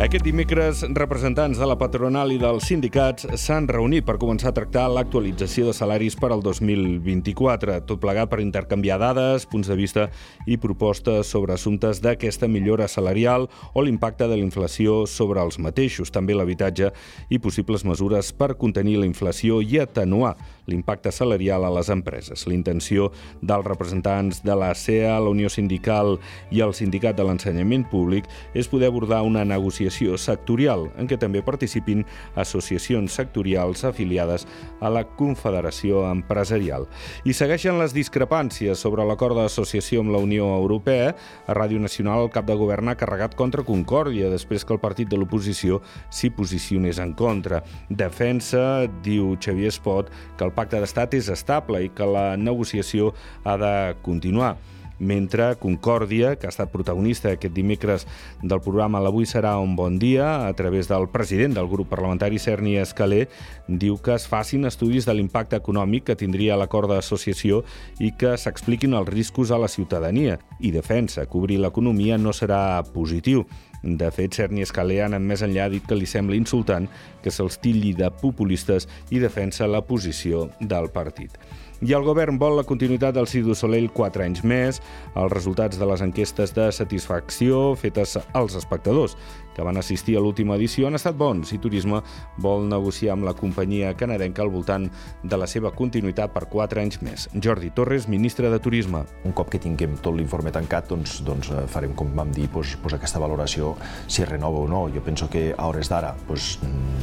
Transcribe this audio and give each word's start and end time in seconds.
Aquest 0.00 0.24
dimecres, 0.24 0.80
representants 0.96 1.58
de 1.60 1.66
la 1.68 1.74
patronal 1.76 2.30
i 2.32 2.38
dels 2.40 2.64
sindicats 2.70 3.26
s'han 3.36 3.66
reunit 3.68 4.06
per 4.08 4.14
començar 4.16 4.48
a 4.48 4.56
tractar 4.56 4.86
l'actualització 4.88 5.66
de 5.66 5.74
salaris 5.76 6.14
per 6.16 6.30
al 6.32 6.40
2024, 6.40 7.74
tot 7.84 8.00
plegat 8.00 8.30
per 8.32 8.38
intercanviar 8.40 8.96
dades, 9.02 9.44
punts 9.44 9.68
de 9.68 9.76
vista 9.76 10.06
i 10.48 10.56
propostes 10.56 11.28
sobre 11.28 11.52
assumptes 11.52 12.00
d'aquesta 12.00 12.48
millora 12.48 12.86
salarial 12.88 13.44
o 13.74 13.84
l'impacte 13.84 14.24
de 14.24 14.38
la 14.38 14.46
inflació 14.46 15.02
sobre 15.04 15.44
els 15.44 15.60
mateixos, 15.60 16.08
també 16.08 16.32
l'habitatge 16.32 16.88
i 17.28 17.36
possibles 17.36 17.84
mesures 17.84 18.32
per 18.32 18.54
contenir 18.56 18.96
la 19.02 19.10
inflació 19.10 19.60
i 19.60 19.82
atenuar 19.84 20.32
l'impacte 20.64 21.12
salarial 21.12 21.66
a 21.66 21.74
les 21.76 21.92
empreses. 21.92 22.46
L'intenció 22.48 23.10
dels 23.42 23.68
representants 23.68 24.40
de 24.46 24.56
la 24.56 24.72
CEA, 24.72 25.18
la 25.20 25.28
Unió 25.28 25.52
Sindical 25.52 26.16
i 26.48 26.64
el 26.64 26.72
Sindicat 26.72 27.20
de 27.20 27.28
l'Ensenyament 27.28 27.84
Públic 27.92 28.24
és 28.54 28.70
poder 28.70 28.88
abordar 28.88 29.20
una 29.28 29.44
negociació 29.44 29.89
negociació 29.90 30.16
sectorial, 30.18 30.88
en 30.98 31.08
què 31.08 31.18
també 31.18 31.42
participin 31.42 32.04
associacions 32.38 33.12
sectorials 33.12 33.82
afiliades 33.84 34.46
a 34.80 34.88
la 34.88 35.02
Confederació 35.18 36.04
Empresarial. 36.10 36.86
I 37.24 37.34
segueixen 37.34 37.78
les 37.78 37.92
discrepàncies 37.92 38.78
sobre 38.78 39.04
l'acord 39.04 39.36
d'associació 39.36 40.00
amb 40.00 40.14
la 40.14 40.22
Unió 40.22 40.46
Europea. 40.56 41.14
A 41.46 41.54
Ràdio 41.54 41.80
Nacional 41.80 42.24
el 42.24 42.30
cap 42.30 42.46
de 42.46 42.54
govern 42.54 42.88
ha 42.88 42.96
carregat 42.96 43.34
contra 43.34 43.64
Concòrdia 43.66 44.30
després 44.30 44.64
que 44.64 44.74
el 44.74 44.80
partit 44.80 45.10
de 45.10 45.18
l'oposició 45.18 45.82
s'hi 46.10 46.30
posicionés 46.30 46.98
en 46.98 47.14
contra. 47.14 47.62
Defensa, 47.88 48.86
diu 49.02 49.36
Xavier 49.40 49.74
Espot, 49.74 50.10
que 50.36 50.46
el 50.46 50.54
pacte 50.54 50.80
d'estat 50.80 51.18
és 51.18 51.30
estable 51.30 51.82
i 51.84 51.90
que 51.90 52.06
la 52.06 52.36
negociació 52.36 53.14
ha 53.44 53.56
de 53.58 53.74
continuar 54.02 54.56
mentre 55.00 55.56
Concòrdia, 55.58 56.36
que 56.36 56.46
ha 56.46 56.52
estat 56.52 56.70
protagonista 56.70 57.32
aquest 57.32 57.54
dimecres 57.56 58.06
del 58.42 58.60
programa 58.62 59.00
L'Avui 59.02 59.26
serà 59.26 59.56
un 59.58 59.74
bon 59.76 59.98
dia, 59.98 60.46
a 60.46 60.52
través 60.54 60.86
del 60.88 61.08
president 61.10 61.56
del 61.56 61.68
grup 61.72 61.88
parlamentari 61.90 62.38
Cerny 62.38 62.76
Escalé, 62.78 63.24
diu 63.66 63.96
que 63.98 64.14
es 64.14 64.28
facin 64.30 64.68
estudis 64.68 65.08
de 65.08 65.16
l'impacte 65.16 65.58
econòmic 65.58 66.10
que 66.10 66.18
tindria 66.20 66.58
l'acord 66.60 66.92
d'associació 66.92 67.64
i 67.98 68.12
que 68.12 68.36
s'expliquin 68.36 68.94
els 68.94 69.08
riscos 69.10 69.50
a 69.50 69.58
la 69.58 69.72
ciutadania 69.72 70.38
i 70.60 70.70
defensa 70.70 71.26
que 71.26 71.40
obrir 71.40 71.58
l'economia 71.58 72.20
no 72.20 72.36
serà 72.36 72.84
positiu. 72.92 73.46
De 73.82 74.10
fet, 74.12 74.36
Cerny 74.36 74.62
Escalé 74.64 75.00
ha 75.00 75.08
anat 75.08 75.24
més 75.24 75.42
enllà, 75.46 75.66
ha 75.66 75.72
dit 75.72 75.86
que 75.86 75.96
li 75.96 76.08
sembla 76.08 76.36
insultant 76.36 76.88
que 77.24 77.32
se'ls 77.32 77.60
tilli 77.64 77.94
de 77.96 78.10
populistes 78.22 78.88
i 79.10 79.22
defensa 79.22 79.68
la 79.70 79.82
posició 79.86 80.48
del 80.60 80.90
partit. 80.92 81.38
I 81.80 81.94
el 81.96 82.04
govern 82.04 82.36
vol 82.36 82.58
la 82.58 82.66
continuïtat 82.68 83.14
del 83.16 83.24
Cidu 83.24 83.54
Soleil 83.56 83.86
4 83.96 84.26
anys 84.26 84.42
més. 84.44 84.82
Els 85.16 85.32
resultats 85.32 85.78
de 85.80 85.86
les 85.88 86.02
enquestes 86.04 86.52
de 86.52 86.66
satisfacció 86.76 87.70
fetes 87.80 88.18
als 88.36 88.56
espectadors 88.58 89.16
que 89.56 89.64
van 89.64 89.80
assistir 89.80 90.16
a 90.16 90.20
l'última 90.20 90.58
edició 90.58 90.86
han 90.88 90.98
estat 90.98 91.16
bons 91.18 91.50
i 91.52 91.58
Turisme 91.58 92.02
vol 92.44 92.66
negociar 92.68 93.14
amb 93.14 93.24
la 93.26 93.34
companyia 93.36 93.94
canadenca 93.98 94.44
al 94.44 94.52
voltant 94.52 94.86
de 95.24 95.38
la 95.40 95.48
seva 95.50 95.72
continuïtat 95.76 96.34
per 96.36 96.46
4 96.52 96.84
anys 96.84 97.00
més. 97.00 97.26
Jordi 97.32 97.72
Torres, 97.72 98.06
ministre 98.12 98.52
de 98.52 98.60
Turisme. 98.60 99.02
Un 99.24 99.32
cop 99.32 99.48
que 99.48 99.60
tinguem 99.60 99.96
tot 100.04 100.16
l'informe 100.16 100.52
tancat, 100.52 100.88
doncs, 100.92 101.22
doncs 101.24 101.48
eh, 101.48 101.64
farem, 101.64 101.96
com 101.96 102.12
vam 102.16 102.28
dir, 102.36 102.50
doncs, 102.52 102.76
doncs 102.76 102.98
aquesta 103.00 103.24
valoració, 103.24 103.69
si 104.06 104.24
renova 104.24 104.64
o 104.64 104.68
no. 104.68 104.84
Jo 104.92 105.02
penso 105.04 105.28
que 105.30 105.50
a 105.56 105.68
hores 105.68 105.90
d'ara, 105.92 106.14
doncs, 106.28 106.58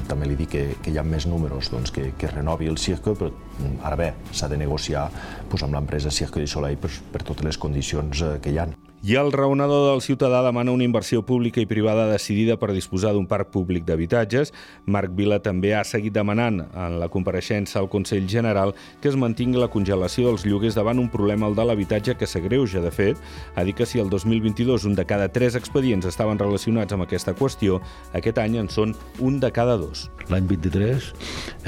també 0.07 0.29
li 0.29 0.37
dic 0.39 0.53
que, 0.53 0.63
que 0.83 0.93
hi 0.93 0.99
ha 0.99 1.05
més 1.05 1.27
números 1.29 1.71
doncs, 1.73 1.93
que, 1.93 2.11
que 2.17 2.31
renovi 2.31 2.69
el 2.71 2.79
Circo, 2.81 3.15
però 3.17 3.31
mm, 3.31 3.79
ara 3.87 3.99
bé, 3.99 4.11
s'ha 4.31 4.49
de 4.51 4.59
negociar 4.59 5.07
doncs, 5.49 5.63
amb 5.63 5.77
l'empresa 5.77 6.13
Circo 6.13 6.43
de 6.43 6.47
Soleil 6.47 6.79
per, 6.81 6.91
per 7.13 7.23
totes 7.23 7.45
les 7.45 7.57
condicions 7.61 8.23
eh, 8.23 8.37
que 8.41 8.53
hi 8.53 8.61
ha. 8.61 8.67
I 9.05 9.13
el 9.13 9.31
raonador 9.31 9.91
del 9.91 10.01
ciutadà 10.01 10.39
demana 10.41 10.73
una 10.73 10.83
inversió 10.83 11.21
pública 11.21 11.61
i 11.61 11.67
privada 11.69 12.07
decidida 12.09 12.55
per 12.57 12.71
disposar 12.73 13.11
d'un 13.13 13.27
parc 13.29 13.51
públic 13.53 13.85
d'habitatges. 13.85 14.49
Marc 14.89 15.11
Vila 15.13 15.37
també 15.37 15.75
ha 15.77 15.83
seguit 15.85 16.15
demanant 16.15 16.63
en 16.65 16.95
la 16.97 17.07
compareixença 17.13 17.77
al 17.77 17.91
Consell 17.93 18.25
General 18.27 18.73
que 18.99 19.11
es 19.11 19.15
mantingui 19.15 19.61
la 19.61 19.69
congelació 19.69 20.31
dels 20.31 20.47
lloguers 20.49 20.75
davant 20.75 20.97
un 20.97 21.11
problema, 21.13 21.45
el 21.45 21.55
de 21.55 21.65
l'habitatge, 21.69 22.15
que 22.17 22.25
s'agreuja. 22.25 22.81
De 22.81 22.89
fet, 22.91 23.21
ha 23.55 23.63
dit 23.63 23.77
que 23.77 23.85
si 23.85 24.01
el 24.01 24.09
2022 24.09 24.89
un 24.89 24.97
de 24.97 25.05
cada 25.05 25.29
tres 25.29 25.55
expedients 25.55 26.09
estaven 26.09 26.41
relacionats 26.41 26.97
amb 26.97 27.05
aquesta 27.05 27.35
qüestió, 27.37 27.77
aquest 28.17 28.41
any 28.41 28.57
en 28.57 28.67
són 28.67 28.95
un 29.21 29.39
de 29.39 29.53
cada 29.53 29.77
dos. 29.77 30.07
L'any 30.33 30.49
23 30.49 31.13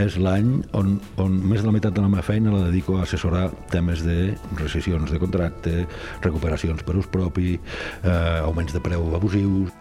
és 0.02 0.18
l'any 0.18 0.64
on, 0.74 0.98
on 1.22 1.38
més 1.46 1.62
de 1.62 1.70
la 1.70 1.78
meitat 1.78 1.94
de 1.94 2.02
la 2.02 2.10
meva 2.10 2.26
feina 2.26 2.58
la 2.58 2.66
dedico 2.66 2.98
a 2.98 3.06
assessorar 3.06 3.52
temes 3.70 4.02
de 4.04 4.34
rescisions 4.58 5.14
de 5.14 5.22
contracte, 5.22 5.86
recuperacions 6.26 6.82
per 6.84 6.98
propi, 6.98 7.19
eh, 8.04 8.42
augments 8.44 8.74
de 8.74 8.80
preu 8.80 9.16
abusius, 9.16 9.72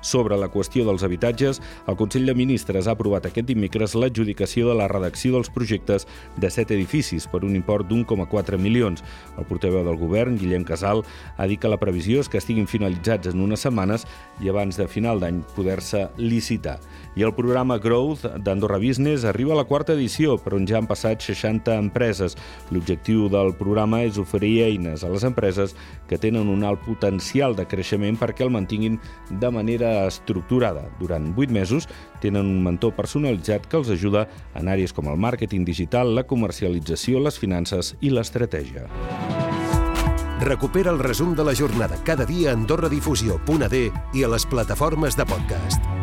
sobre 0.00 0.36
la 0.38 0.48
qüestió 0.52 0.84
dels 0.86 1.02
habitatges, 1.02 1.60
el 1.86 1.96
Consell 1.96 2.26
de 2.26 2.34
Ministres 2.38 2.86
ha 2.86 2.94
aprovat 2.96 3.26
aquest 3.26 3.48
dimecres 3.48 3.96
l'adjudicació 3.98 4.68
de 4.70 4.76
la 4.78 4.88
redacció 4.88 5.34
dels 5.34 5.50
projectes 5.50 6.06
de 6.36 6.50
set 6.50 6.72
edificis 6.74 7.26
per 7.28 7.44
un 7.44 7.56
import 7.56 7.88
d'1,4 7.88 8.58
milions. 8.58 9.04
El 9.38 9.46
portaveu 9.48 9.84
del 9.86 9.98
govern, 10.00 10.38
Guillem 10.38 10.64
Casal, 10.64 11.04
ha 11.36 11.46
dit 11.46 11.60
que 11.60 11.70
la 11.70 11.80
previsió 11.80 12.22
és 12.22 12.28
que 12.28 12.38
estiguin 12.38 12.68
finalitzats 12.70 13.32
en 13.32 13.42
unes 13.44 13.64
setmanes 13.64 14.06
i 14.42 14.50
abans 14.52 14.78
de 14.78 14.88
final 14.88 15.20
d'any 15.20 15.42
poder-se 15.56 16.08
licitar. 16.18 16.78
I 17.18 17.24
el 17.26 17.34
programa 17.34 17.78
Growth 17.82 18.22
d'Andorra 18.44 18.78
Business 18.78 19.24
arriba 19.26 19.52
a 19.54 19.58
la 19.58 19.66
quarta 19.66 19.96
edició, 19.96 20.36
per 20.38 20.54
on 20.54 20.68
ja 20.68 20.78
han 20.78 20.86
passat 20.86 21.24
60 21.24 21.74
empreses. 21.74 22.36
L'objectiu 22.70 23.26
del 23.32 23.54
programa 23.58 24.04
és 24.06 24.20
oferir 24.22 24.62
eines 24.68 25.02
a 25.02 25.10
les 25.10 25.24
empreses 25.26 25.74
que 26.06 26.18
tenen 26.20 26.48
un 26.48 26.62
alt 26.64 26.84
potencial 26.86 27.56
de 27.58 27.66
creixement 27.66 28.18
perquè 28.20 28.46
el 28.46 28.54
mantinguin 28.54 29.00
de 29.30 29.50
manera 29.88 30.06
estructurada. 30.06 30.88
Durant 31.00 31.34
8 31.36 31.50
mesos 31.52 31.88
tenen 32.20 32.46
un 32.46 32.62
mentor 32.62 32.94
personalitzat 32.94 33.66
que 33.66 33.78
els 33.78 33.90
ajuda 33.90 34.28
en 34.54 34.68
àrees 34.68 34.92
com 34.92 35.08
el 35.08 35.18
màrqueting 35.18 35.64
digital, 35.64 36.14
la 36.14 36.26
comercialització, 36.26 37.20
les 37.20 37.38
finances 37.38 37.96
i 38.00 38.10
l'estratègia. 38.10 38.88
Recupera 40.40 40.92
el 40.92 41.00
resum 41.02 41.34
de 41.34 41.44
la 41.44 41.54
jornada 41.54 41.98
cada 42.04 42.24
dia 42.24 42.52
a 42.52 42.54
AndorraDifusió.d 42.54 43.84
i 44.14 44.24
a 44.24 44.34
les 44.34 44.46
plataformes 44.46 45.16
de 45.18 45.26
podcast. 45.26 45.97